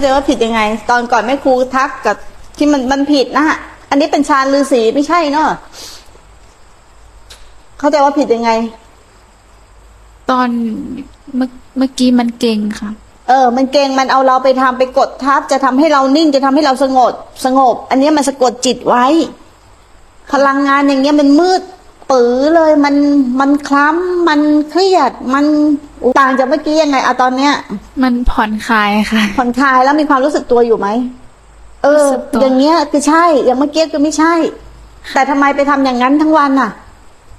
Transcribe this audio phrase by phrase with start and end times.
[0.00, 2.16] าใจว่าผิดยังไง ตอนก่อนแม่ครูทักกับ
[2.58, 3.56] ที่มันมันผิดนะฮะ
[3.90, 5.46] อันนี้เป็นฌานฤาษีไม่ใช่เนาะ
[7.78, 8.50] เข้าใจว่าผิดยังไง
[10.30, 10.48] ตอน
[11.36, 12.90] เมื่อเมื่อกี้มันเก่งค่ะ
[13.28, 17.12] เออ มันเก่งมันเอาเราไปทำไปกดทับ จะทำให้เรานิ่งจะทำให้เราสงบ
[17.44, 19.06] สงบ อันนี้มันสะกดจิตไว้
[20.32, 21.62] พลังงานอย่างเงี้ยมันมืด
[22.10, 22.96] ปือเลยมัน
[23.40, 24.40] มันคล้ำมัน
[24.70, 25.44] เครียดมัน
[26.20, 27.52] ต่างจากเมื่อกี้ยังไงอะตอนเนี้ย
[28.02, 30.88] มันผ่อนคลายค่ะ ผ่อนคลายแล้วมีความรู้สึกตัวอยู่ไหม
[31.82, 34.34] เออ รู้สึกตัว อย่างเงี้ยคือใช่ อย่างเมื่อกี้คือไม่ใช่
[35.12, 36.70] แต่ทำไมไปทำอย่างนั้นทั้งวันน่ะ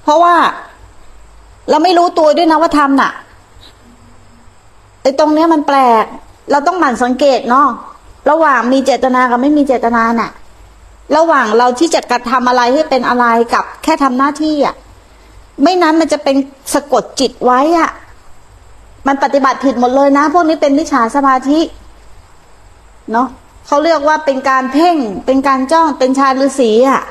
[0.04, 0.36] เพราะว่า
[1.70, 3.12] เราไม่รู้ตัวด้วยนะว่าทำน่ะ
[5.02, 6.06] ไอ้ตรงเนี้ยมันแปลก
[6.52, 7.68] เราต้องหมั่นสังเกตเนาะ
[8.30, 10.32] ระหว่างมีเจตนากับไม่มีเจตนาน่ะ
[11.18, 14.76] ระหว่างเราที่จะกระทำอะไรให้เป็นอะไรกับแค่ทำหน้าที่อะ
[15.64, 16.36] ไม่นั้นมันจะเป็น
[16.74, 17.90] สะกดจิตไว้อะ
[19.08, 21.60] มันปฏิบัติผิดหมดเลยนะ พวกนี้เป็นมิจฉาสมาธิ
[23.12, 23.28] เนาะ
[23.68, 27.04] เขาเรียกว่าเป็นการเพ่ง เป็นการจ้องเป็นชาฤาษีอะ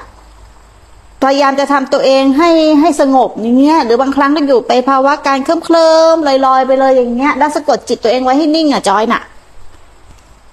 [1.23, 9.23] พยายามจะทำตัวเองให้ให้สงบอย่างเงี้ย หรือบางครั้งก็อยู่ไปภาวะการเคลิ้มเคลิมลอยลอยๆไปเลยอย่างเงี้ย แล้วสะกดจิตตัวเองไว้ให้นิ่งอะจอยน่ะ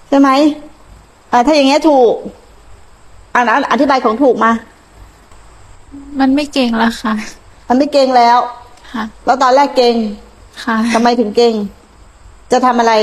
[0.09, 0.29] ใช่ไหม
[1.31, 2.13] อ่าถ้าอย่างเงี้ยถูก
[3.33, 4.51] อ่านอธิบายของถูกมา
[6.19, 7.13] มันไม่เก่งแล้วค่ะ
[7.67, 8.37] มันไม่เก่งแล้ว
[8.93, 9.95] ค่ะแล้วตอนแรกเก่ง
[10.63, 11.53] ค่ะ ทำไมถึงเก่ง
[12.51, 12.93] จะทำอะไร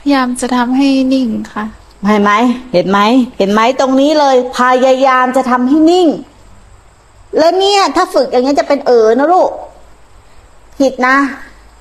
[0.00, 1.64] พยายามจะทำให้นิ่งค่ะ
[2.06, 2.32] เห็นไหม
[2.72, 2.98] เห็นไหม
[3.38, 6.08] เห็นไหมตรงนี้เลย พยายามจะทำให้นิ่ง
[7.38, 9.50] แล้วเนี่ย ถ้าฝึกอย่างนี้ยจะเป็นเออนะลูก
[10.78, 11.16] ผิดนะ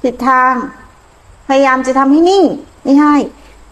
[0.01, 0.53] ผิดทาง
[1.47, 2.43] พยายามจะทำให้นิ่ง
[2.83, 3.13] ไม่ใช่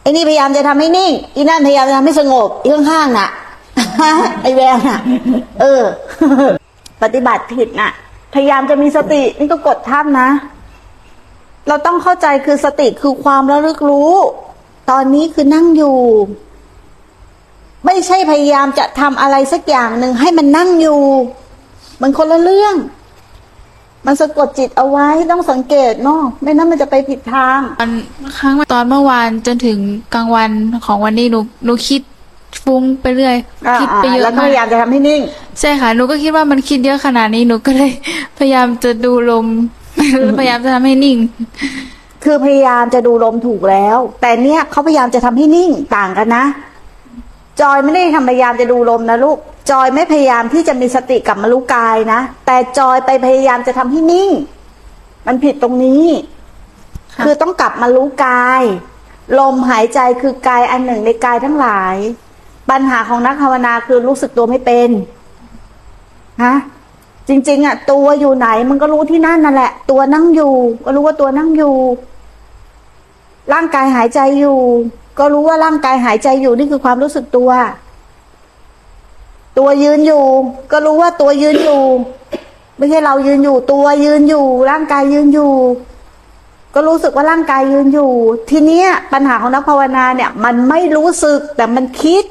[0.01, 3.29] ไอ้นี่พยายามจะทำให้นิ่ง อีนั่นพยายามจะทำให้สงบอีข้างๆน่ะ
[4.41, 4.99] ไอ้แววน่ะ
[5.61, 5.81] เออ
[7.03, 7.89] ปฏิบัติผิดน่ะ
[8.33, 10.29] พยายามจะมีสติ นี่ก็กดทับนะ
[11.67, 14.13] เราต้องเข้าใจคือสติคือความระลึกรู้
[14.89, 15.97] ตอนนี้คือนั่งอยู่
[17.85, 21.01] ไม่ใช่พยายามจะทำอะไรสักอย่างหนึ่งให้มันนั่งอยู่
[22.01, 22.75] มันคนละเรื่อง
[24.05, 27.91] มันสะกดจิตเอาไว้ต้องสังเกตเนาะไม่นั้นมันจะไปผิดทางตอน
[28.39, 29.79] ครั้งตอนเมื่อวานจนถึง
[30.13, 30.51] กลางวัน
[30.85, 32.01] ของวันนี้หนูหนูคิด
[32.63, 33.35] ฟุ้งไปเรื่อย
[33.67, 35.21] อ่าคิดไปเยแล้อะวก็มาพยายามกจะทำให้นิ่ง
[35.59, 37.91] ใช่ค่ะหนูก็คิดว่ามันคิดเยอะขนาดนี้หนูก็เลย
[38.37, 39.47] พยายามจะดูลม
[40.39, 41.17] พยายามจะทำให้นิ่ง
[42.23, 46.45] คือพยายามจะดูลมถูกแล้ว แต่เนี่ยเขาพยายามจะทำให้นิ่งต่างกันนะ
[47.61, 49.37] จอยไม่ได้ทำพยายามจะดูลมนะลูก
[49.71, 54.29] จอยไม่พยายามที่จะมีสติกลับมารู้กายนะ แต่จอยไปพยายามจะทำให้นิ่ง
[55.27, 56.05] มันผิดตรงนี้
[57.13, 58.61] ค่ะคือต้องกลับมารู้กาย
[59.39, 61.95] ลมหายใจคือกายอันหนึ่งในกายทั้งหลาย
[62.69, 64.89] ปัญหาของนักภาวนาคือรู้สึกตัวไม่เป็น
[66.43, 66.55] ฮะ
[67.27, 70.53] จริง ๆ อะ ตัวอยู่ไหนมันก็รู้ที่นั่นนั่นแหละ ตัวนั่งอยู่
[70.85, 71.75] ก็รู้ว่าตัวนั่งอยู่
[73.53, 74.59] ร่างกายหายใจอยู่
[75.19, 77.49] ก็รู้ว่าร่างกายหายใจอยู่นี่คือความรู้สึกตัว
[79.57, 80.23] ตัวยืนอยู่
[80.71, 81.83] ก็รู้ว่าตัวยืนอยู่
[82.77, 85.53] ไม่ใช่เรายืนอยู่ ตัวยืนอยู่ ร่างกายยืนอยู่
[86.73, 88.11] ก็รู้สึกว่าร่างกายยืนอยู่
[88.49, 92.23] ทีเนี้ย ปัญหาของนักภาวนาเนี่ย มันไม่รู้สึกแต่มันคิด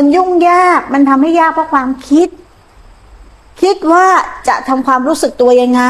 [0.00, 2.28] มันยุ่งยาก มันทำให้ยากเพราะความคิด
[3.62, 4.06] คิดว่า
[4.48, 5.82] จะทำความรู้สึกตัวยังไง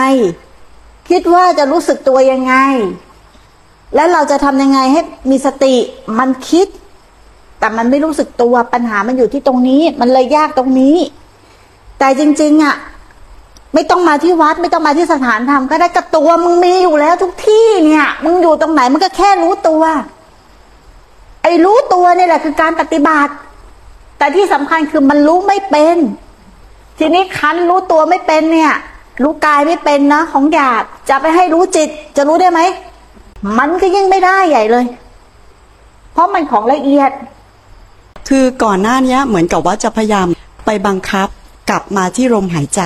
[1.10, 2.54] คิดว่าจะรู้สึกตัวยังไง
[3.94, 5.74] แล้วเราจะทำยังไงให้มีสติ
[6.18, 6.66] มันคิด
[7.58, 10.97] แต่มันไม่รู้สึกตัว ปัญหามันอยู่ที่ตรงนี้ มันเลยยากตรงนี้
[11.98, 12.76] แต่จริง ๆอะ
[13.74, 19.82] ไม่ต้องมาที่วัด ไม่ต้องมาที่สถานธรรมก็ได้กับตัวมึงมีอยู่แล้วทุกที่เนี่ย มึงอยู่ตรงไหนมึงก็แค่รู้ตัว
[21.42, 23.32] ไอ้รู้ตัวเนี่ยแหละคือการปฏิบัติ
[24.18, 25.96] แต่ที่สำคัญคือมันรู้ไม่เป็น
[26.98, 28.72] ทีนี้คันรู้ตัวไม่เป็นเนี่ย
[29.22, 32.60] รู้กายไม่เป็นนะ ของหยาบจะไปให้รู้จิต จะรู้ได้ไหม
[33.58, 34.84] มันก็ยิ่งไม่ได้ใหญ่เลย
[36.12, 37.10] เพราะมันของละเอียด
[38.28, 40.26] คือก่อนหน้าเนี้ยเหมือนกับว่าจะพยายาม
[40.66, 41.28] ไปบังคับ
[41.70, 42.82] กลับมาที่ลมหายใจ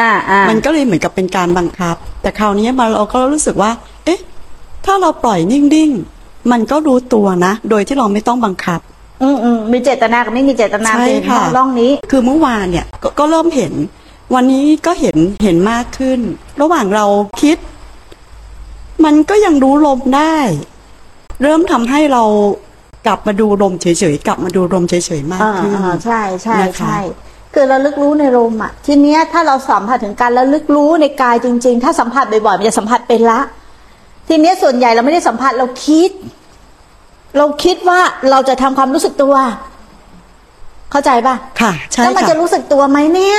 [0.00, 3.70] อ่าอ่ามันก็เลยเหมือนกับเป็นการบังคับ แต่คราวนี้มาเราก็รู้สึกว่า
[4.04, 4.20] เอ๊ะ
[4.84, 8.80] ถ้าเราปล่อยนิ่งๆ มันก็รู้ตัวนะ โดยที่เราไม่ต้องบังคับ
[9.22, 13.72] อืมอืมมีเจตนากับไม่มีเจตนาใช่เป็นค่ะ ร่องนี้ คือเมื่อวานเนี่ยกก็เริ่มเห็น
[14.34, 16.20] วันนี้ก็เห็นเห็นมากขึ้น
[16.60, 17.06] ระหว่างเรา
[17.42, 17.56] คิด
[19.04, 20.36] มันก็ยังรู้ลมได้
[21.42, 22.24] เริ่มทำให้เรา
[23.06, 26.98] กลับมาดูลมเฉยๆกลับมาดูลมเฉยๆมากอ่าขึ้น อ่าใช่ใช่นะคะ ใช่
[27.54, 33.40] คือระลึกรู้ในลมอะ ทีเนี้ยถ้าเราสัมผัสถึงการระลึกรู้ในกายจริง ๆ ถ้าสัมผัสบ่อยๆมันจะสัมผัสเป็นละ
[34.28, 36.10] ทีเนี้ยส่วนใหญ่เราไม่ได้สัมผัสเราคิด
[37.38, 38.00] เราคิดว่า
[38.30, 39.34] เราจะทำความรู้สึกตัว
[40.90, 43.38] เข้าใจป่ะค่ะใช่แล้วมันค่ะจะรู้สึกตัวไหมเนี่ย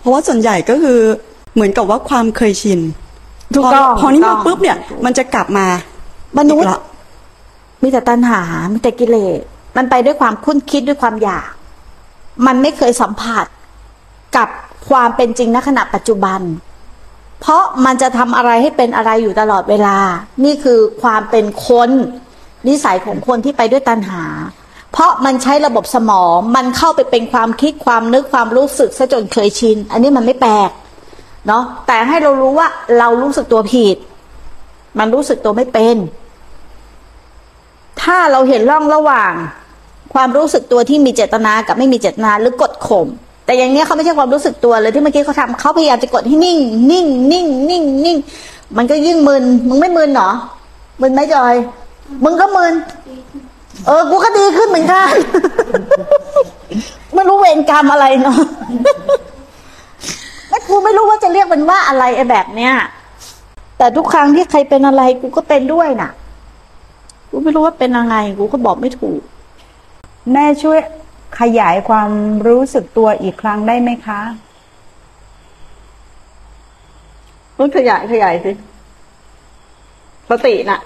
[0.00, 1.00] เพราะว่าส่วนใหญ่ก็คือ
[1.54, 2.80] เหมือนกับว่าความเคยชิน
[3.54, 5.66] ถูกต้องพพอนี้ถูกต้มาอง ปุ๊บเนี่ย มันจะกลับมา
[6.38, 6.82] มนุษย์อีกละ
[7.82, 8.40] มีแต่ตัณหา
[8.72, 9.38] มีแต่กิเลส
[9.76, 11.48] มันไปด้วยความคุ้นคิดด้วยความอยาก
[12.46, 13.46] มันไม่เคยสัมผัส
[14.36, 14.48] กับ
[14.88, 16.40] ความเป็นจริงณขณะปัจจุบัน
[17.40, 19.96] เพราะมันจะทำอะไรให้เป็นอะไรอยู่ตลอดเวลา
[20.44, 21.90] นี่คือความเป็นคน
[22.68, 24.24] นิสัยของคนที่ไปด้วยตัณหา
[24.92, 30.70] เพราะมันใช้ระบบสมองมันเข้าไปเป็นความคิดความนึกความรู้สึกซะจนเคยชิน อันนี้มันไม่แปลก
[31.46, 32.68] เนาะแต่ให้เรารู้ว่า
[32.98, 33.96] เรารู้สึกตัวผิด
[34.98, 35.96] มันรู้สึกตัวไม่เป็น
[38.02, 39.32] ถ้าเราเห็นร่องระหว่าง
[40.14, 43.06] ความรู้สึกตัวที่มีเจตนากับไม่มีเจตนาหรือกดข่ม
[43.46, 46.58] แต่อย่างนี้เขาไม่ใช่ความรู้สึกตัวเลยที่เมื่อกี้เขาทำเขาพยายามจะกดให้นิ่ง
[46.90, 48.16] นิ่ง นิ่ง นิ่ง นิ่ง
[48.76, 50.30] มันก็ยิ่งมึนมึงไม่มึนเหรอ
[51.00, 51.54] มึนไหมจอย
[52.24, 52.74] มึงก็มึน
[53.86, 55.12] เออ กูก็ดีขึ้นเหมือนกัน
[57.14, 58.40] ไม่รู้เวรกรรมอะไรเนาะ
[60.48, 62.72] แล้วกูไม่รู้ว่าจะเรียกมันว่าอะไรไอ้แบบเนี้ย
[63.78, 66.10] แต่ทุกครั้งที่ใครเป็นอะไร กูก็เป็นด้วยน่ะ
[67.30, 69.20] กูไม่รู้ว่าเป็นยังไง กูก็บอกไม่ถูก
[70.32, 70.78] แม่ช่วย
[71.40, 72.10] ขยายความ
[72.46, 74.20] รู้สึกตัวอีกครั้งได้ไหมคะ
[77.58, 78.52] ต้องขยายขยายสิ
[80.30, 80.80] สติน่ะ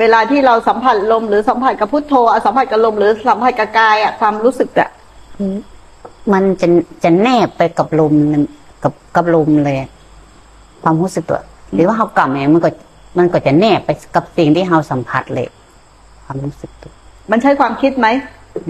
[0.00, 4.90] เวลาที่เราสัมผัสลมหรือสัมผัสกับพุทโธอะสัมผัสกับลมหรือสัมผัสกับกายอะความรู้สึกอะ
[6.32, 6.66] มันจะ
[7.04, 8.44] จะแนบไปกับลมนั่น
[8.82, 9.90] กับกับลมเลยอะ
[10.84, 11.40] ความรู้สึกตัว
[11.74, 12.70] หรือว่าเขากลับแม่มันก็
[13.18, 15.46] มันก็จะแนบไปกับสิ่งที่เราสัมผัสเลย
[16.24, 16.92] ความรู้สึกตัว
[17.30, 18.08] มันใช่ความคิดไหม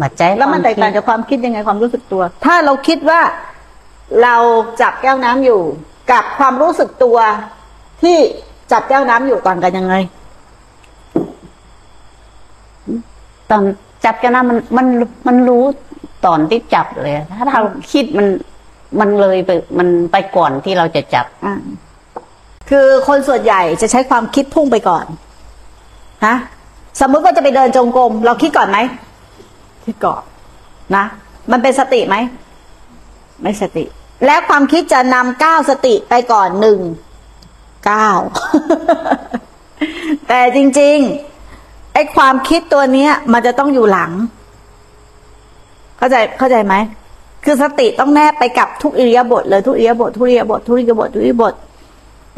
[0.00, 3.21] บาดใจแล้วมันแตกต่างจากความคิดยังไงความรู้สึกตัว ถ้าเราคิดว่า
[4.23, 4.37] เรา
[4.81, 5.61] จับแก้วน้ำอยู่
[6.12, 7.19] กับความรู้สึกตัว
[8.03, 8.17] ที่
[8.73, 9.94] จับแก้วน้ำอยู่ต่างกันยังไง
[13.50, 13.62] ตอน
[14.05, 14.87] จับกันนะมันมัน
[15.26, 15.62] มันรู้
[16.26, 17.62] ตอนที่จับเลย ถ้าเรา
[17.93, 18.26] คิดมัน
[19.00, 21.47] มันเลยไปมันไปก่อนที่เราจะจับอ
[22.70, 25.05] คือคนส่วนใหญ่จะใช้ความคิดพุ่งไปก่อน
[26.26, 26.37] ฮะ
[27.00, 28.79] สมมุติว่าจะไปเดินจงกรมเราคิดก่อนไหม
[29.85, 30.23] คิดก่อน
[30.96, 31.05] นะ
[31.50, 32.17] มันเป็นสติไหม
[33.43, 33.85] ไม่สติ
[34.26, 36.81] แล้วความคิดจะนำก้าวสติไปก่อนหนึ่ง
[37.91, 38.19] ก้าว
[40.29, 41.30] แต่จริง ๆ
[41.94, 44.10] ไอ้ความคิดตัวเนี้ย มันจะต้องอยู่หลัง
[45.98, 46.75] เข้าใจเข้าใจไหม
[47.44, 51.54] คือสติต้องแนบไปกับทุกอิริยาบถเลยทุกอิริยาบถทุกอิริยาบถทุกอิริยาบถทุกอิริยาบถ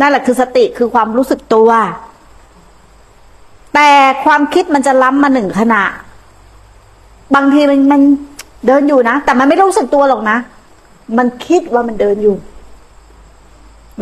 [0.01, 1.71] นั่นแหละคือสติคือความรู้สึกตัว
[3.75, 3.91] แต่
[4.25, 5.83] ความคิดมันจะล้ำมาหนึ่งขณะ
[7.35, 8.03] บางทีมันมัน
[8.67, 10.37] เดินอยู่นะแต่มันไม่รู้สึกตัวหรอกนะ
[11.19, 12.37] มันคิดว่ามันเดินอยู่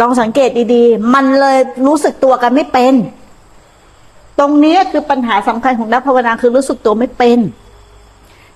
[0.01, 2.95] ลองสังเกตดีๆ มันเลยรู้สึกตัวกันไม่เป็น
[4.39, 7.39] ตรงนี้คือปัญหาสำคัญของนักภาวนาคือรู้สึกตัวไม่เป็น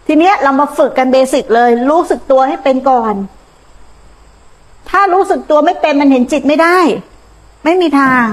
[0.07, 3.15] ทีเนี้ยเรามาฝึกกันเบสิกเลย รู้สึกตัวให้เป็นก่อน
[4.91, 6.79] ถ้ารู้สึกตัวไม่เป็นมันเห็นจิตไม่ได้
[7.65, 8.25] ไม่มีทาง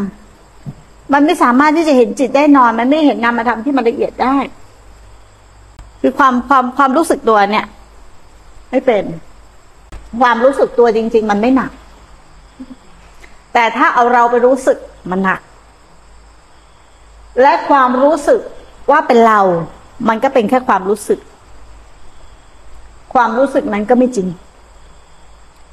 [1.13, 4.37] มันไม่สามารถที่จะเห็นจิตได้นอน มันไม่เห็นนามธรรมที่มันละเอียดได้
[6.01, 7.65] คือความความความรู้สึกตัวเนี่ย
[8.71, 9.03] ไม่เป็น
[10.21, 11.71] ความรู้สึกตัวจริง ๆ มันไม่หนัก
[13.53, 14.77] แต่ถ้าเอาเราไปรู้สึก
[15.11, 15.39] มันหนัก
[17.41, 18.39] และความรู้สึก
[18.91, 19.39] ว่าเป็นเรา
[20.09, 21.19] มันก็เป็นแค่ความรู้สึก
[23.13, 24.27] ความรู้สึกนั้นก็ไม่จริง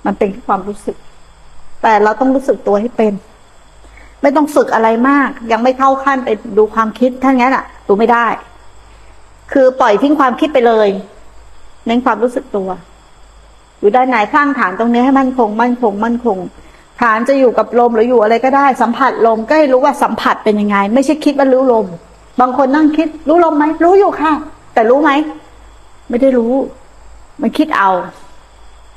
[0.06, 0.96] มันเป็นแค่ความรู้สึก
[1.82, 3.12] แต่เราต้องรู้สึกตัวให้เป็น
[4.22, 8.26] ไม่ต้องฝึกอะไรมาก ยังไม่เข้าขั้นไปดูความคิดถ้างั้นอะ ดูไม่ได้
[9.52, 10.88] คือปล่อยทิ้งความคิดไปเลย
[11.86, 12.68] เน้นความรู้สึกตัว
[13.80, 16.36] อยู่ด้านไหนสร้างฐานตรงนี้ให้มั่นคง มั่นคง มั่นคง
[17.00, 21.86] ฐานจะอยู่กับลมหรืออยู่อะไรก็ได้สัมผัสลมก็ให้รู้ว่าสัมผัสเป็นยังไง ไม่ใช่คิดว่ารู้ลม
[22.40, 24.32] บางคนนั่งคิด รู้ลมไหมรู้อยู่ค่ะ
[24.74, 25.10] แต่รู้ไหม
[26.08, 26.52] ไม่ได้รู้
[27.42, 27.90] มันคิดเอา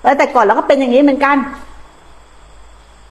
[0.04, 1.38] แล้วแต่ก่อนเราก็เป็นอย่างนี้เหมือนกัน